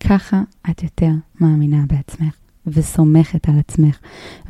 ככה 0.00 0.42
את 0.70 0.82
יותר 0.82 1.10
מאמינה 1.40 1.84
בעצמך 1.86 2.45
וסומכת 2.66 3.48
על 3.48 3.58
עצמך. 3.58 3.98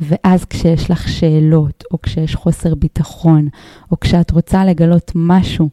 ואז 0.01 0.45
כשיש 0.45 0.91
לך 0.91 1.07
שאלות, 1.09 1.83
או 1.91 2.01
כשיש 2.01 2.35
חוסר 2.35 2.75
ביטחון, 2.75 3.47
או 3.91 3.99
כשאת 3.99 4.31
רוצה 4.31 4.65
לגלות 4.65 5.11
משהו 5.15 5.69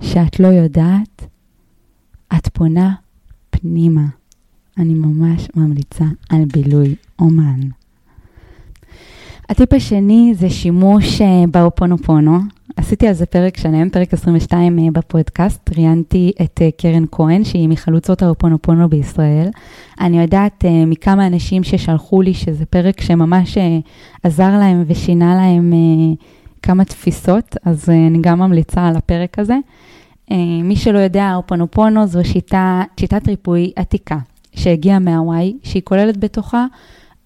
שאת 0.00 0.40
לא 0.40 0.48
יודעת, 0.48 1.26
את 2.36 2.48
פונה 2.48 2.94
פנימה. 3.50 4.06
אני 4.78 4.94
ממש 4.94 5.48
ממליצה 5.56 6.04
על 6.28 6.44
בילוי 6.52 6.94
אומן. 7.18 7.60
הטיפ 9.48 9.72
השני 9.72 10.34
זה 10.38 10.50
שימוש 10.50 11.20
אה, 11.20 11.44
באופונופונו. 11.50 12.38
עשיתי 12.76 13.08
על 13.08 13.14
זה 13.14 13.26
פרק 13.26 13.56
שלם, 13.56 13.90
פרק 13.90 14.12
22 14.12 14.78
אה, 14.78 14.84
בפודקאסט, 14.92 15.70
ראיינתי 15.76 16.32
את 16.42 16.62
אה, 16.62 16.68
קרן 16.76 17.04
כהן, 17.12 17.44
שהיא 17.44 17.68
מחלוצות 17.68 18.22
האופונופונו 18.22 18.88
בישראל. 18.88 19.48
אני 20.00 20.20
יודעת 20.22 20.64
מכמה 20.86 21.26
אנשים 21.26 21.62
ששלחו 21.62 22.22
לי 22.22 22.34
שזה 22.34 22.66
פרק 22.66 23.00
שממש 23.00 23.58
עזר 24.22 24.58
להם 24.58 24.84
ושינה 24.86 25.34
להם 25.34 25.72
כמה 26.62 26.84
תפיסות, 26.84 27.56
אז 27.64 27.88
אני 27.88 28.18
גם 28.20 28.38
ממליצה 28.38 28.86
על 28.86 28.96
הפרק 28.96 29.38
הזה. 29.38 29.56
מי 30.62 30.76
שלא 30.76 30.98
יודע, 30.98 31.24
האופונופונו 31.24 32.06
זו 32.06 32.24
שיטה, 32.24 32.82
שיטת 33.00 33.28
ריפוי 33.28 33.72
עתיקה, 33.76 34.18
שהגיעה 34.54 34.98
מהוואי, 34.98 35.56
שהיא 35.62 35.82
כוללת 35.84 36.16
בתוכה 36.16 36.66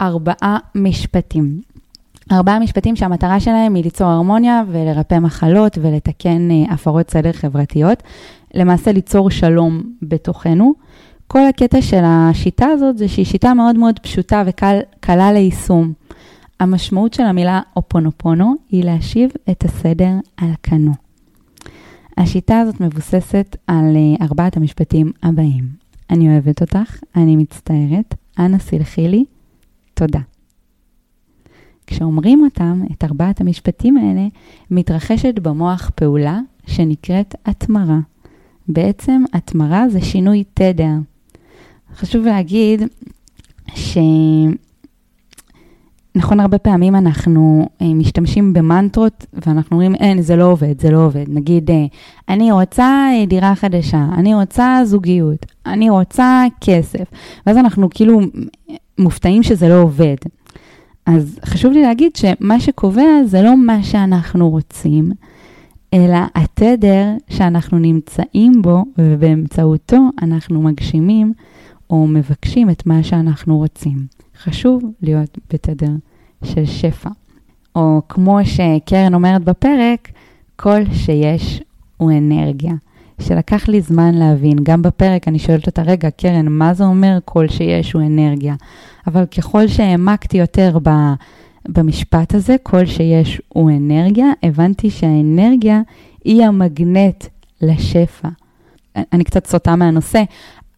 ארבעה 0.00 0.58
משפטים. 0.74 1.60
ארבעה 2.32 2.58
משפטים 2.58 2.96
שהמטרה 2.96 3.40
שלהם 3.40 3.74
היא 3.74 3.84
ליצור 3.84 4.08
הרמוניה 4.08 4.62
ולרפא 4.68 5.18
מחלות 5.18 5.78
ולתקן 5.82 6.48
uh, 6.50 6.72
הפרות 6.72 7.10
סדר 7.10 7.32
חברתיות. 7.32 8.02
למעשה 8.54 8.92
ליצור 8.92 9.30
שלום 9.30 9.82
בתוכנו. 10.02 10.74
כל 11.26 11.46
הקטע 11.46 11.82
של 11.82 12.02
השיטה 12.04 12.66
הזאת 12.66 12.98
זה 12.98 13.08
שהיא 13.08 13.24
שיטה 13.24 13.54
מאוד 13.54 13.76
מאוד 13.76 13.98
פשוטה 13.98 14.42
וקלה 14.46 15.32
ליישום. 15.32 15.92
המשמעות 16.60 17.14
של 17.14 17.22
המילה 17.22 17.60
אופונופונו 17.76 18.54
היא 18.70 18.84
להשיב 18.84 19.30
את 19.50 19.64
הסדר 19.64 20.12
על 20.36 20.50
כנו. 20.62 20.92
השיטה 22.16 22.58
הזאת 22.60 22.80
מבוססת 22.80 23.56
על 23.66 23.96
uh, 23.96 24.22
ארבעת 24.22 24.56
המשפטים 24.56 25.12
הבאים. 25.22 25.64
אני 26.10 26.28
אוהבת 26.28 26.60
אותך, 26.60 27.00
אני 27.16 27.36
מצטערת, 27.36 28.14
אנא 28.38 28.58
סלחי 28.58 29.08
לי, 29.08 29.24
תודה. 29.94 30.20
כשאומרים 31.88 32.44
אותם, 32.44 32.82
את 32.92 33.04
ארבעת 33.04 33.40
המשפטים 33.40 33.96
האלה, 33.96 34.26
מתרחשת 34.70 35.38
במוח 35.38 35.90
פעולה 35.94 36.40
שנקראת 36.66 37.34
התמרה. 37.46 37.98
בעצם 38.68 39.22
התמרה 39.32 39.88
זה 39.88 40.00
שינוי 40.00 40.44
תדר. 40.54 40.94
חשוב 41.96 42.24
להגיד 42.24 42.82
ש... 43.74 43.98
נכון, 46.14 46.40
הרבה 46.40 46.58
פעמים 46.58 46.96
אנחנו 46.96 47.68
אה, 47.82 47.94
משתמשים 47.94 48.52
במנטרות 48.52 49.26
ואנחנו 49.32 49.76
אומרים, 49.76 49.94
אין, 49.94 50.22
זה 50.22 50.36
לא 50.36 50.44
עובד, 50.44 50.80
זה 50.80 50.90
לא 50.90 51.04
עובד. 51.04 51.24
נגיד, 51.28 51.70
אה, 51.70 51.86
אני 52.28 52.52
רוצה 52.52 52.84
אה, 52.84 53.26
דירה 53.26 53.54
חדשה, 53.54 54.06
אני 54.12 54.34
רוצה 54.34 54.80
זוגיות, 54.84 55.46
אני 55.66 55.90
רוצה 55.90 56.44
כסף. 56.60 57.04
ואז 57.46 57.56
אנחנו 57.56 57.88
כאילו 57.90 58.20
מופתעים 58.98 59.42
שזה 59.42 59.68
לא 59.68 59.82
עובד. 59.82 60.16
אז 61.08 61.38
חשוב 61.44 61.72
לי 61.72 61.82
להגיד 61.82 62.16
שמה 62.16 62.60
שקובע 62.60 63.24
זה 63.24 63.42
לא 63.42 63.56
מה 63.56 63.82
שאנחנו 63.82 64.50
רוצים, 64.50 65.12
אלא 65.94 66.18
התדר 66.34 67.06
שאנחנו 67.28 67.78
נמצאים 67.78 68.62
בו, 68.62 68.84
ובאמצעותו 68.98 70.08
אנחנו 70.22 70.62
מגשימים 70.62 71.32
או 71.90 72.06
מבקשים 72.06 72.70
את 72.70 72.86
מה 72.86 73.02
שאנחנו 73.02 73.56
רוצים. 73.56 73.96
חשוב 74.42 74.82
להיות 75.02 75.38
בתדר 75.52 75.92
של 76.44 76.66
שפע. 76.66 77.10
או 77.76 78.02
כמו 78.08 78.38
שקרן 78.44 79.14
אומרת 79.14 79.44
בפרק, 79.44 80.08
כל 80.56 80.80
שיש 80.92 81.62
הוא 81.96 82.12
אנרגיה. 82.12 82.74
שלקח 83.20 83.68
לי 83.68 83.80
זמן 83.80 84.14
להבין. 84.14 84.58
גם 84.62 84.82
בפרק 84.82 85.28
אני 85.28 85.38
שואלת 85.38 85.66
אותה, 85.66 85.82
רגע, 85.82 86.10
קרן, 86.10 86.48
מה 86.48 86.74
זה 86.74 86.84
אומר 86.84 87.18
כל 87.24 87.48
שיש 87.48 87.92
הוא 87.92 88.02
אנרגיה? 88.02 88.54
אבל 89.06 89.26
ככל 89.26 89.68
שהעמקתי 89.68 90.38
יותר 90.38 90.78
ב, 90.82 90.90
במשפט 91.68 92.34
הזה, 92.34 92.56
כל 92.62 92.86
שיש 92.86 93.42
הוא 93.48 93.70
אנרגיה, 93.70 94.26
הבנתי 94.42 94.90
שהאנרגיה 94.90 95.80
היא 96.24 96.44
המגנט 96.44 97.24
לשפע. 97.62 98.28
אני 99.12 99.24
קצת 99.24 99.46
סוטה 99.46 99.76
מהנושא, 99.76 100.22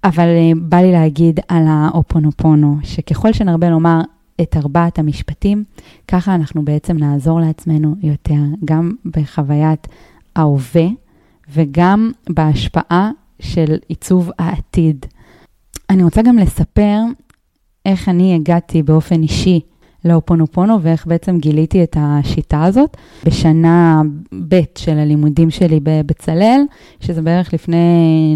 אבל 0.05 0.29
אה, 0.29 0.51
בא 0.57 0.77
לי 0.77 0.93
להגיד 0.93 1.41
על 1.49 1.63
האופונופונו, 1.69 2.77
שככל 2.83 3.33
שנרבה 3.33 3.71
לומר 3.71 4.01
את 4.41 4.57
ארבעת 4.57 4.99
המשפטים, 4.99 5.65
ככה 6.09 6.35
אנחנו 6.35 6.63
בעצם 6.63 6.97
נעזור 6.97 7.41
לעצמנו 7.41 7.95
יותר, 8.03 8.41
גם 8.65 8.93
בחוויית 9.05 9.89
ההווה 10.37 10.87
וגם 11.53 12.11
בהשפעה 12.29 13.11
של 13.41 13.77
עיצוב 13.89 14.31
העתיד. 14.39 15.07
אני 15.91 16.03
רוצה 16.03 16.23
גם 16.23 16.39
לספר 16.39 16.99
איך 17.87 18.09
אני 18.09 18.35
הגעתי 18.35 18.83
באופן 18.83 19.23
אישי 19.23 19.61
לאופונופונו 20.05 20.83
ואיך 20.83 21.07
בעצם 21.07 21.39
גיליתי 21.39 21.83
את 21.83 21.97
השיטה 22.01 22.65
הזאת 22.65 22.97
בשנה 23.25 24.03
ב' 24.49 24.61
של 24.79 24.99
הלימודים 24.99 25.51
שלי 25.51 25.81
בבצלאל, 25.83 26.61
שזה 27.01 27.23
בערך 27.23 27.55
לפני 27.55 27.77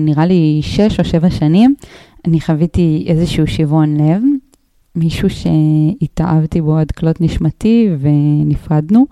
נראה 0.01 0.27
לי 0.27 0.61
6 0.63 1.01
או 1.01 1.05
7 1.05 1.31
שנים. 1.31 1.75
אני 2.27 2.41
חוויתי 2.41 3.05
איזשהו 3.07 3.47
שברון 3.47 3.97
לב, 3.97 4.23
מישהו 4.97 5.29
שהתאהבתי 5.31 6.61
בו 6.61 6.77
עד 6.77 6.91
כלות 6.91 7.21
נשמתי 7.21 7.89
ונפרדנו. 8.01 9.07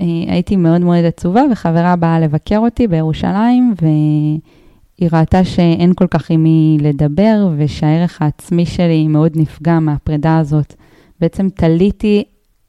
אה, 0.00 0.04
הייתי 0.32 0.56
מאוד 0.56 0.80
מאוד 0.80 1.04
עצובה 1.04 1.42
וחברה 1.52 1.96
באה 1.96 2.20
לבקר 2.20 2.58
אותי 2.58 2.86
בירושלים 2.86 3.74
והיא 3.82 5.10
ראתה 5.12 5.44
שאין 5.44 5.94
כל 5.94 6.06
כך 6.06 6.30
עם 6.30 6.42
מי 6.42 6.78
לדבר 6.80 7.48
ושהערך 7.56 8.22
העצמי 8.22 8.66
שלי 8.66 9.08
מאוד 9.08 9.32
נפגע 9.36 9.78
מהפרידה 9.78 10.38
הזאת. 10.38 10.74
בעצם 11.20 11.48
תליתי 11.48 12.24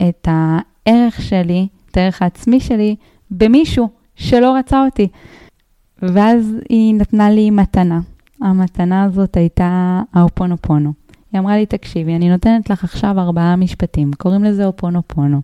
את 0.09 0.27
הערך 0.31 1.21
שלי, 1.21 1.67
את 1.91 1.97
הערך 1.97 2.21
העצמי 2.21 2.59
שלי, 2.59 2.95
במישהו 3.31 3.89
שלא 4.15 4.55
רצה 4.55 4.85
אותי. 4.85 5.07
ואז 6.01 6.55
היא 6.69 6.95
נתנה 6.95 7.29
לי 7.29 7.51
מתנה. 7.51 7.99
המתנה 8.41 9.03
הזאת 9.03 9.37
הייתה 9.37 10.01
האופונופונו. 10.13 10.93
היא 11.31 11.39
אמרה 11.39 11.57
לי, 11.57 11.65
תקשיבי, 11.65 12.15
אני 12.15 12.29
נותנת 12.29 12.69
לך 12.69 12.83
עכשיו 12.83 13.19
ארבעה 13.19 13.55
משפטים, 13.55 14.11
קוראים 14.17 14.43
לזה 14.43 14.65
אופונופונו. 14.65 15.41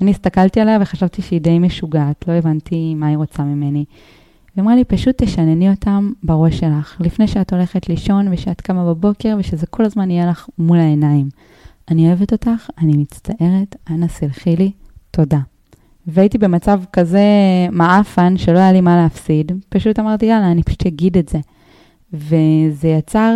אני 0.00 0.10
הסתכלתי 0.10 0.60
עליה 0.60 0.78
וחשבתי 0.80 1.22
שהיא 1.22 1.40
די 1.40 1.58
משוגעת, 1.58 2.24
לא 2.28 2.32
הבנתי 2.32 2.94
מה 2.94 3.06
היא 3.06 3.16
רוצה 3.16 3.42
ממני. 3.42 3.84
היא 4.56 4.62
אמרה 4.62 4.74
לי, 4.76 4.84
פשוט 4.84 5.22
תשנני 5.22 5.70
אותם 5.70 6.12
בראש 6.22 6.58
שלך, 6.58 6.96
לפני 7.00 7.28
שאת 7.28 7.52
הולכת 7.52 7.88
לישון 7.88 8.32
ושאת 8.32 8.60
קמה 8.60 8.84
בבוקר 8.84 9.36
ושזה 9.38 9.66
כל 9.66 9.84
הזמן 9.84 10.10
יהיה 10.10 10.30
לך 10.30 10.48
מול 10.58 10.78
העיניים. 10.78 11.28
אני 11.90 12.08
אוהבת 12.08 12.32
אותך, 12.32 12.70
אני 12.78 12.96
מצטערת, 12.96 13.76
אנא 13.90 14.08
סלחי 14.08 14.56
לי, 14.56 14.72
תודה. 15.10 15.38
והייתי 16.06 16.38
במצב 16.38 16.82
כזה 16.92 17.22
מעפן 17.72 18.36
שלא 18.36 18.58
היה 18.58 18.72
לי 18.72 18.80
מה 18.80 18.96
להפסיד, 18.96 19.52
פשוט 19.68 19.98
אמרתי, 19.98 20.26
יאללה, 20.26 20.50
אני 20.50 20.62
פשוט 20.62 20.86
אגיד 20.86 21.18
את 21.18 21.28
זה. 21.28 21.38
וזה 22.12 22.88
יצר 22.88 23.34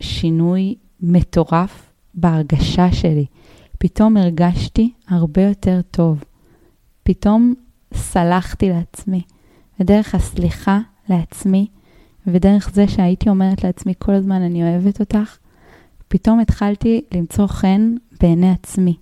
שינוי 0.00 0.74
מטורף 1.02 1.92
בהרגשה 2.14 2.92
שלי. 2.92 3.26
פתאום 3.78 4.16
הרגשתי 4.16 4.92
הרבה 5.08 5.42
יותר 5.42 5.80
טוב. 5.90 6.24
פתאום 7.02 7.54
סלחתי 7.94 8.68
לעצמי. 8.68 9.22
ודרך 9.80 10.14
הסליחה 10.14 10.80
לעצמי, 11.08 11.66
ודרך 12.26 12.70
זה 12.74 12.88
שהייתי 12.88 13.28
אומרת 13.28 13.64
לעצמי 13.64 13.94
כל 13.98 14.12
הזמן, 14.12 14.42
אני 14.42 14.62
אוהבת 14.62 15.00
אותך, 15.00 15.38
פתאום 16.08 16.40
התחלתי 16.40 17.00
למצוא 17.14 17.46
חן 17.46 17.94
בעיני 18.20 18.50
עצמי. 18.50 18.96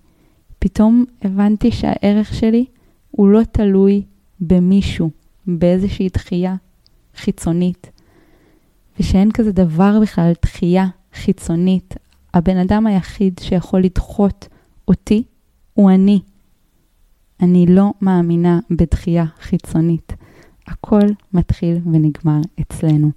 פתאום 0.59 1.05
הבנתי 1.21 1.71
שהערך 1.71 2.33
שלי 2.33 2.65
הוא 3.11 3.27
לא 3.27 3.41
תלוי 3.51 4.03
במישהו, 4.39 5.09
באיזושהי 5.47 6.09
דחייה 6.13 6.55
חיצונית, 7.15 7.91
ושאין 8.99 9.31
כזה 9.31 9.51
דבר 9.51 9.99
בכלל, 10.01 10.31
דחייה 10.41 10.87
חיצונית. 11.13 11.95
הבן 12.33 12.57
אדם 12.57 12.87
היחיד 12.87 13.39
שיכול 13.39 13.81
לדחות 13.81 14.47
אותי 14.87 15.23
הוא 15.73 15.91
אני. 15.91 16.19
אני 17.41 17.65
לא 17.65 17.93
מאמינה 18.01 18.59
בדחייה 18.69 19.25
חיצונית. 19.41 20.13
הכל 20.67 21.07
מתחיל 21.33 21.77
ונגמר 21.85 22.39
אצלנו. 22.61 23.11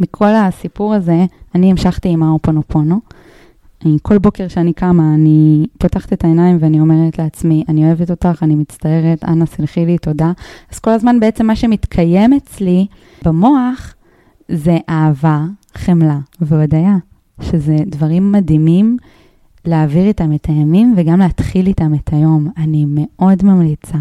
מכל 0.00 0.34
הסיפור 0.34 0.94
הזה, 0.94 1.24
אני 1.54 1.70
המשכתי 1.70 2.08
עם 2.08 2.22
האופונופונו. 2.22 3.00
כל 4.02 4.18
בוקר 4.18 4.48
שאני 4.48 4.72
קמה, 4.72 5.14
אני 5.14 5.66
פותחת 5.78 6.12
את 6.12 6.24
העיניים 6.24 6.58
ואני 6.60 6.80
אומרת 6.80 7.18
לעצמי, 7.18 7.64
אני 7.68 7.84
אוהבת 7.86 8.10
אותך, 8.10 8.42
אני 8.42 8.54
מצטערת, 8.54 9.24
אנא 9.24 9.46
סלחי 9.46 9.86
לי, 9.86 9.98
תודה. 9.98 10.32
אז 10.72 10.78
כל 10.78 10.90
הזמן 10.90 11.20
בעצם 11.20 11.46
מה 11.46 11.56
שמתקיים 11.56 12.32
אצלי 12.32 12.86
במוח 13.24 13.94
זה 14.48 14.76
אהבה, 14.88 15.44
חמלה 15.74 16.18
והודיה, 16.40 16.96
שזה 17.42 17.76
דברים 17.86 18.32
מדהימים 18.32 18.96
להעביר 19.64 20.06
איתם 20.06 20.34
את 20.34 20.46
הימים 20.46 20.94
וגם 20.96 21.18
להתחיל 21.18 21.66
איתם 21.66 21.94
את 21.94 22.12
היום. 22.12 22.48
אני 22.56 22.84
מאוד 22.88 23.44
ממליצה. 23.44 23.98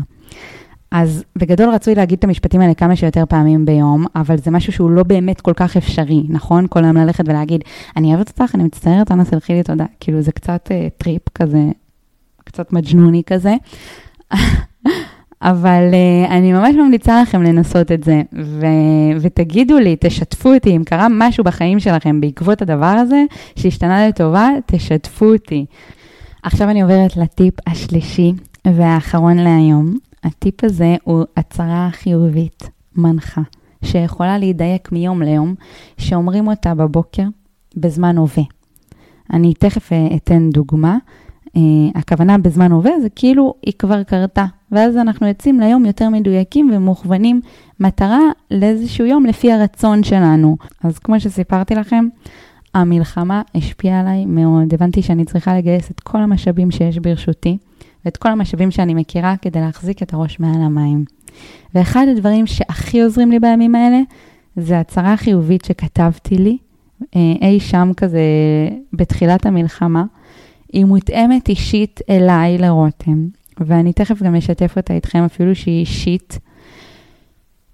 אז 0.91 1.23
בגדול 1.35 1.69
רצוי 1.69 1.95
להגיד 1.95 2.17
את 2.17 2.23
המשפטים 2.23 2.61
האלה 2.61 2.73
כמה 2.73 2.95
שיותר 2.95 3.23
פעמים 3.29 3.65
ביום, 3.65 4.05
אבל 4.15 4.37
זה 4.37 4.51
משהו 4.51 4.73
שהוא 4.73 4.91
לא 4.91 5.03
באמת 5.03 5.41
כל 5.41 5.53
כך 5.55 5.77
אפשרי, 5.77 6.23
נכון? 6.29 6.65
כל 6.69 6.83
היום 6.83 6.97
ללכת 6.97 7.23
ולהגיד, 7.27 7.63
אני 7.97 8.15
אוהבת 8.15 8.29
אותך, 8.29 8.55
אני 8.55 8.63
מצטערת, 8.63 9.11
אנא 9.11 9.23
סלחי 9.23 9.53
לי 9.53 9.63
תודה. 9.63 9.85
כאילו 9.99 10.21
זה 10.21 10.31
קצת 10.31 10.69
אה, 10.71 11.03
טריפ 11.03 11.29
כזה, 11.35 11.63
קצת 12.43 12.73
מג'נוני 12.73 13.23
כזה. 13.25 13.55
אבל 15.41 15.89
אה, 15.91 16.31
אני 16.31 16.53
ממש 16.53 16.75
ממליצה 16.75 17.21
לכם 17.21 17.43
לנסות 17.43 17.91
את 17.91 18.03
זה, 18.03 18.21
ו- 18.33 19.17
ותגידו 19.21 19.79
לי, 19.79 19.95
תשתפו 19.99 20.53
אותי, 20.53 20.75
אם 20.75 20.83
קרה 20.83 21.07
משהו 21.09 21.43
בחיים 21.43 21.79
שלכם 21.79 22.21
בעקבות 22.21 22.61
הדבר 22.61 22.85
הזה, 22.85 23.23
שהשתנה 23.55 24.07
לטובה, 24.07 24.49
תשתפו 24.65 25.25
אותי. 25.25 25.65
עכשיו 26.43 26.69
אני 26.69 26.81
עוברת 26.81 27.17
לטיפ 27.17 27.53
השלישי 27.67 28.33
והאחרון 28.67 29.37
להיום. 29.37 29.97
הטיפ 30.23 30.63
הזה 30.63 30.95
הוא 31.03 31.25
הצהרה 31.37 31.89
חיובית, 31.91 32.69
מנחה, 32.95 33.41
שיכולה 33.83 34.37
להידייק 34.37 34.91
מיום 34.91 35.21
ליום, 35.21 35.55
שאומרים 35.97 36.47
אותה 36.47 36.75
בבוקר 36.75 37.23
בזמן 37.77 38.17
הווה. 38.17 38.43
אני 39.33 39.53
תכף 39.53 39.93
אה, 39.93 40.07
אתן 40.15 40.49
דוגמה. 40.49 40.97
Uh, 41.55 41.59
הכוונה 41.95 42.37
בזמן 42.37 42.71
הווה 42.71 42.91
זה 43.01 43.09
כאילו 43.15 43.53
היא 43.65 43.73
כבר 43.79 44.03
קרתה, 44.03 44.45
ואז 44.71 44.97
אנחנו 44.97 45.27
יוצאים 45.27 45.59
ליום 45.59 45.85
יותר 45.85 46.09
מדויקים 46.09 46.71
ומוכוונים 46.73 47.41
מטרה 47.79 48.19
לאיזשהו 48.51 49.05
יום 49.05 49.25
לפי 49.25 49.51
הרצון 49.51 50.03
שלנו. 50.03 50.57
אז 50.83 50.99
כמו 50.99 51.19
שסיפרתי 51.19 51.75
לכם, 51.75 52.07
המלחמה 52.73 53.41
השפיעה 53.55 53.99
עליי 53.99 54.25
מאוד. 54.25 54.73
הבנתי 54.73 55.01
שאני 55.01 55.25
צריכה 55.25 55.57
לגייס 55.57 55.91
את 55.91 55.99
כל 55.99 56.17
המשאבים 56.17 56.71
שיש 56.71 56.97
ברשותי, 56.97 57.57
ואת 58.05 58.17
כל 58.17 58.29
המשאבים 58.29 58.71
שאני 58.71 58.93
מכירה 58.93 59.35
כדי 59.41 59.61
להחזיק 59.61 60.03
את 60.03 60.13
הראש 60.13 60.39
מעל 60.39 60.61
המים. 60.61 61.05
ואחד 61.75 62.05
הדברים 62.11 62.47
שהכי 62.47 63.01
עוזרים 63.01 63.31
לי 63.31 63.39
בימים 63.39 63.75
האלה, 63.75 63.99
זה 64.55 64.79
הצהרה 64.79 65.17
חיובית 65.17 65.65
שכתבתי 65.65 66.35
לי, 66.35 66.57
אה, 67.15 67.21
אי 67.41 67.59
שם 67.59 67.91
כזה 67.97 68.21
בתחילת 68.93 69.45
המלחמה. 69.45 70.03
היא 70.73 70.85
מותאמת 70.85 71.49
אישית 71.49 71.99
אליי 72.09 72.57
לרותם, 72.57 73.27
ואני 73.59 73.93
תכף 73.93 74.23
גם 74.23 74.35
אשתף 74.35 74.73
אותה 74.77 74.93
איתכם 74.93 75.23
אפילו 75.23 75.55
שהיא 75.55 75.79
אישית. 75.79 76.39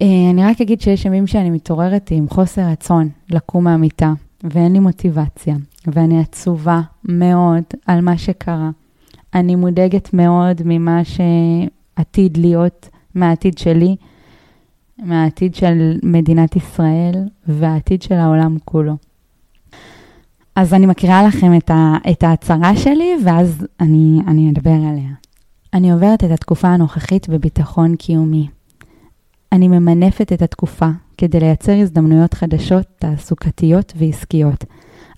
אה, 0.02 0.30
אני 0.30 0.44
רק 0.44 0.62
אגיד 0.62 0.82
שיש 0.82 1.06
ימים 1.06 1.28
שאני 1.28 1.50
מתעוררת 1.50 2.12
עם 2.12 2.30
חוסר 2.30 2.62
רצון 2.62 3.10
לקום 3.30 3.64
מהמיטה, 3.64 4.14
ואין 4.44 4.74
לי 4.74 4.80
מוטיבציה, 4.80 5.56
ואני 5.88 6.20
עצובה 6.20 6.82
מאוד 7.04 7.64
על 7.86 8.02
מה 8.02 8.18
שקרה. 8.18 8.70
אני 9.34 9.56
מודאגת 9.56 10.14
מאוד 10.14 10.62
ממה 10.66 11.02
שעתיד 11.04 12.38
להיות 12.38 12.90
מהעתיד 13.16 13.58
שלי, 13.58 13.96
מהעתיד 14.98 15.56
של 15.56 16.00
מדינת 16.04 16.56
ישראל 16.56 17.14
והעתיד 17.48 18.02
של 18.02 18.16
העולם 18.16 18.58
כולו. 18.66 19.07
אז 20.58 20.74
אני 20.74 20.86
מקריאה 20.86 21.24
לכם 21.24 21.58
את, 21.58 21.72
ה, 21.72 21.93
את 22.12 22.24
ההצהרה 22.24 22.76
שלי, 22.76 23.12
ואז 23.26 23.67
אני, 23.80 24.20
אני 24.28 24.52
אדבר 24.52 24.72
עליה. 24.72 25.10
אני 25.74 25.91
עוברת 25.91 26.24
את 26.24 26.32
התקופה 26.32 26.67
הנוכחית 26.67 27.30
בביטחון 27.30 27.96
קיומי. 27.96 28.48
אני 29.52 29.67
ממנפת 29.67 30.34
את 30.34 30.41
התקופה 30.41 30.89
כדי 31.17 31.39
לייצר 31.39 31.72
הזדמנויות 31.82 32.34
חדשות, 32.34 32.86
תעסוקתיות 33.00 33.93
ועסקיות. 33.96 34.65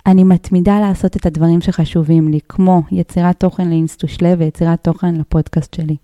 אני 0.05 0.23
מתמידה 0.23 0.79
לעשות 0.79 1.15
את 1.15 1.25
הדברים 1.25 1.61
שחשובים 1.61 2.27
לי, 2.27 2.39
כמו 2.49 2.81
יצירת 2.91 3.39
תוכן 3.39 3.69
לאינסטושלה 3.69 4.33
ויצירת 4.37 4.83
תוכן 4.83 5.15
לפודקאסט 5.15 5.73
שלי. 5.73 5.95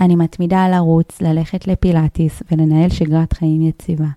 אני 0.00 0.16
מתמידה 0.16 0.68
לרוץ, 0.68 1.20
ללכת 1.20 1.66
לפילאטיס 1.66 2.42
ולנהל 2.50 2.90
שגרת 2.90 3.32
חיים 3.32 3.62
יציבה. 3.62 4.08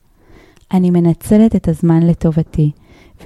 אני 0.73 0.91
מנצלת 0.91 1.55
את 1.55 1.67
הזמן 1.67 2.03
לטובתי 2.03 2.71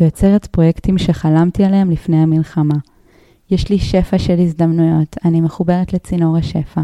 ויוצרת 0.02 0.46
פרויקטים 0.46 0.98
שחלמתי 0.98 1.64
עליהם 1.64 1.92
לפני 1.92 2.18
המלחמה. 2.18 2.76
יש 3.52 3.70
לי 3.70 3.80
שפע 3.80 4.20
של 4.20 4.40
הזדמנויות, 4.40 5.16
אני 5.26 5.42
מחוברת 5.42 5.94
לצינור 5.94 6.38
השפע. 6.38 6.82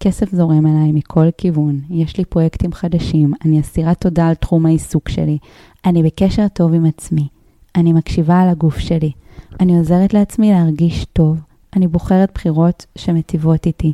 כסף 0.00 0.34
זורם 0.34 0.66
אליי 0.66 0.92
מכל 0.92 1.26
כיוון, 1.38 1.80
יש 1.90 2.16
לי 2.16 2.24
פרויקטים 2.24 2.72
חדשים, 2.72 3.32
אני 3.44 3.60
אסירת 3.60 4.00
תודה 4.00 4.28
על 4.28 4.34
תחום 4.34 4.66
העיסוק 4.66 5.08
שלי, 5.08 5.38
אני 5.84 6.02
בקשר 6.02 6.48
טוב 6.48 6.74
עם 6.74 6.86
עצמי. 6.86 7.28
אני 7.76 7.92
מקשיבה 7.92 8.40
על 8.40 8.48
הגוף 8.48 8.78
שלי. 8.78 9.12
אני 9.60 9.78
עוזרת 9.78 10.14
לעצמי 10.14 10.50
להרגיש 10.50 11.04
טוב. 11.04 11.40
אני 11.76 11.86
בוחרת 11.86 12.30
בחירות 12.34 12.86
שמטיבות 12.98 13.66
איתי. 13.66 13.92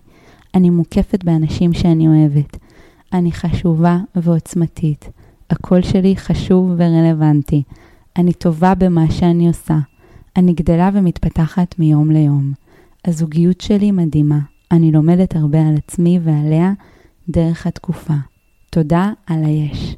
אני 0.55 0.71
מוקפת 0.71 1.25
באנשים 1.25 1.73
שאני 1.73 2.09
אוהבת. 2.09 2.57
אני 3.13 3.33
חשובה 3.33 3.99
ועוצמתית. 4.17 5.11
הקול 5.51 5.83
שלי 5.83 6.17
חשוב 6.17 6.71
ורלוונטי. 6.77 7.63
אני 8.19 8.33
טובה 8.33 8.75
במה 8.75 9.11
שאני 9.11 9.49
עושה. 9.49 9.79
אני 10.37 10.53
גדלה 10.53 10.91
ומתפתחת 10.93 11.79
מיום 11.79 12.11
ליום. 12.11 12.53
הזוגיות 13.05 13.61
שלי 13.61 13.91
מדהימה. 13.91 14.39
אני 14.73 14.93
לומדת 14.93 15.37
הרבה 15.37 15.61
על 15.61 15.75
עצמי 15.77 16.21
ועליה 16.25 16.73
דרך 17.29 17.67
התקופה. 17.67 18.15
תודה 18.71 19.11
על 19.27 19.45
היש. 19.45 19.97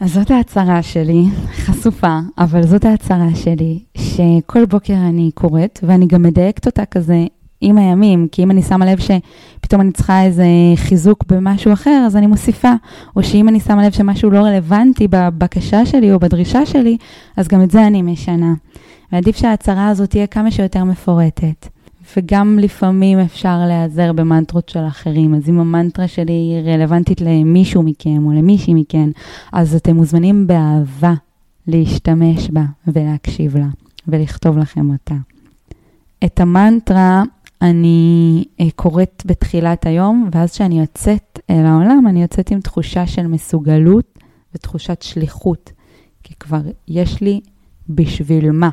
אז 0.00 0.12
זאת 0.12 0.30
ההצהרה 0.30 0.82
שלי, 0.82 1.24
חשופה, 1.52 2.18
אבל 2.38 2.62
זאת 2.66 2.84
ההצהרה 2.84 3.34
שלי, 3.34 3.78
שכל 3.96 4.64
בוקר 4.64 4.94
אני 5.08 5.30
קוראת, 5.34 5.78
ואני 5.82 6.06
גם 6.06 6.22
מדייקת 6.22 6.66
אותה 6.66 6.84
כזה 6.84 7.26
עם 7.60 7.78
הימים, 7.78 8.28
כי 8.32 8.42
אם 8.42 8.50
אני 8.50 8.62
שמה 8.62 8.86
לב 8.86 8.98
שפתאום 8.98 9.80
אני 9.80 9.92
צריכה 9.92 10.22
איזה 10.22 10.44
חיזוק 10.76 11.24
במשהו 11.28 11.72
אחר, 11.72 12.02
אז 12.06 12.16
אני 12.16 12.26
מוסיפה. 12.26 12.72
או 13.16 13.22
שאם 13.22 13.48
אני 13.48 13.60
שמה 13.60 13.86
לב 13.86 13.92
שמשהו 13.92 14.30
לא 14.30 14.38
רלוונטי 14.38 15.08
בבקשה 15.10 15.86
שלי 15.86 16.12
או 16.12 16.18
בדרישה 16.18 16.66
שלי, 16.66 16.96
אז 17.36 17.48
גם 17.48 17.62
את 17.62 17.70
זה 17.70 17.86
אני 17.86 18.02
משנה. 18.02 18.54
ועדיף 19.12 19.36
שההצהרה 19.36 19.88
הזאת 19.88 20.10
תהיה 20.10 20.26
כמה 20.26 20.50
שיותר 20.50 20.84
מפורטת. 20.84 21.68
וגם 22.16 22.58
לפעמים 22.58 23.18
אפשר 23.18 23.58
להיעזר 23.66 24.12
במנטרות 24.12 24.68
של 24.68 24.86
אחרים. 24.86 25.34
אז 25.34 25.48
אם 25.48 25.60
המנטרה 25.60 26.08
שלי 26.08 26.32
היא 26.32 26.74
רלוונטית 26.74 27.20
למישהו 27.20 27.82
מכם 27.82 28.26
או 28.26 28.32
למישהי 28.32 28.74
מכן, 28.74 29.10
אז 29.52 29.74
אתם 29.74 29.96
מוזמנים 29.96 30.46
באהבה 30.46 31.14
להשתמש 31.66 32.50
בה 32.50 32.64
ולהקשיב 32.86 33.56
לה 33.56 33.66
ולכתוב 34.08 34.58
לכם 34.58 34.90
אותה. 34.90 35.14
את 36.24 36.40
המנטרה 36.40 37.22
אני 37.62 38.44
אה, 38.60 38.66
קוראת 38.76 39.22
בתחילת 39.26 39.86
היום, 39.86 40.28
ואז 40.32 40.52
כשאני 40.52 40.80
יוצאת 40.80 41.38
אל 41.50 41.66
העולם, 41.66 42.04
אני 42.08 42.22
יוצאת 42.22 42.50
עם 42.50 42.60
תחושה 42.60 43.06
של 43.06 43.26
מסוגלות 43.26 44.18
ותחושת 44.54 45.02
שליחות, 45.02 45.72
כי 46.22 46.34
כבר 46.34 46.60
יש 46.88 47.20
לי 47.20 47.40
בשביל 47.88 48.50
מה. 48.50 48.70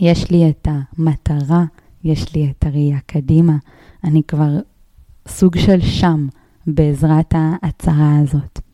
יש 0.00 0.30
לי 0.30 0.50
את 0.50 0.68
המטרה, 0.70 1.64
יש 2.04 2.34
לי 2.34 2.50
את 2.50 2.66
הראייה 2.66 2.98
קדימה, 3.06 3.56
אני 4.04 4.22
כבר 4.28 4.58
סוג 5.28 5.58
של 5.58 5.80
שם 5.80 6.28
בעזרת 6.66 7.34
ההצהרה 7.34 8.18
הזאת. 8.18 8.67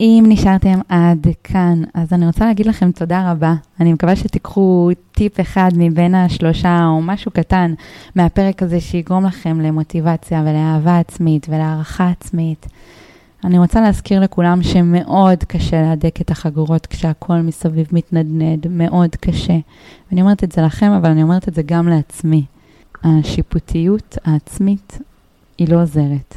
אם 0.00 0.24
נשארתם 0.28 0.78
עד 0.88 1.26
כאן, 1.44 1.82
אז 1.94 2.12
אני 2.12 2.26
רוצה 2.26 2.44
להגיד 2.44 2.66
לכם 2.66 2.92
תודה 2.92 3.30
רבה. 3.30 3.54
אני 3.80 3.92
מקווה 3.92 4.16
שתיקחו 4.16 4.90
טיפ 5.12 5.40
אחד 5.40 5.70
מבין 5.76 6.14
השלושה 6.14 6.84
או 6.86 7.02
משהו 7.02 7.30
קטן 7.30 7.74
מהפרק 8.14 8.62
הזה 8.62 8.80
שיגרום 8.80 9.26
לכם 9.26 9.60
למוטיבציה 9.60 10.42
ולאהבה 10.46 10.98
עצמית 10.98 11.46
ולהערכה 11.48 12.08
עצמית. 12.08 12.66
אני 13.44 13.58
רוצה 13.58 13.80
להזכיר 13.80 14.20
לכולם 14.20 14.62
שמאוד 14.62 15.44
קשה 15.44 15.82
להדק 15.82 16.20
את 16.20 16.30
החגורות 16.30 16.86
כשהכול 16.86 17.40
מסביב 17.40 17.86
מתנדנד, 17.92 18.66
מאוד 18.70 19.16
קשה. 19.16 19.58
ואני 20.10 20.22
אומרת 20.22 20.44
את 20.44 20.52
זה 20.52 20.62
לכם, 20.62 20.90
אבל 20.90 21.10
אני 21.10 21.22
אומרת 21.22 21.48
את 21.48 21.54
זה 21.54 21.62
גם 21.62 21.88
לעצמי. 21.88 22.44
השיפוטיות 23.04 24.18
העצמית 24.24 24.98
היא 25.58 25.68
לא 25.68 25.82
עוזרת. 25.82 26.34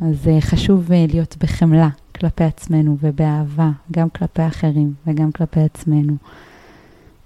אז 0.00 0.26
uh, 0.26 0.40
חשוב 0.40 0.88
uh, 0.88 1.12
להיות 1.12 1.36
בחמלה 1.40 1.88
כלפי 2.22 2.44
עצמנו 2.44 2.96
ובאהבה, 3.00 3.70
גם 3.92 4.08
כלפי 4.08 4.46
אחרים 4.46 4.94
וגם 5.06 5.32
כלפי 5.32 5.60
עצמנו. 5.60 6.16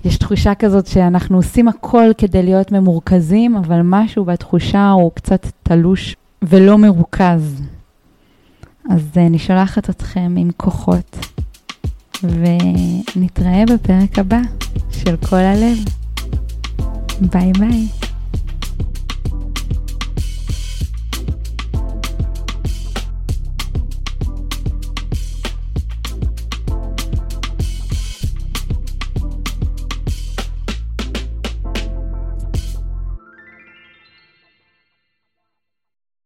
יש 0.05 0.19
תחושה 0.19 0.55
כזאת 0.55 0.87
שאנחנו 0.87 1.37
עושים 1.37 1.69
הכל 1.69 2.11
כדי 2.19 2.43
להיות 2.43 2.73
ממורכזים, 2.73 3.57
אבל 3.57 3.81
משהו 3.85 4.25
בתחושה 4.25 4.91
הוא 4.91 5.11
קצת 5.15 5.47
תלוש 5.63 6.17
ולא 6.43 6.79
מרוכז. 6.79 7.63
אז 8.91 9.01
uh, 9.15 9.19
אני 9.19 9.39
שולחת 9.39 9.91
אתכם 9.91 10.35
עם 10.39 10.51
כוחות, 10.57 11.19
ונתראה 12.23 13.65
בפרק 13.75 14.19
הבא 14.19 14.41
של 14.91 15.17
כל 15.17 15.37
הלב. 15.37 15.79
ביי 17.21 17.53
ביי. 17.53 17.96